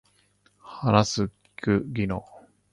[0.57, 2.25] 話す聞く技能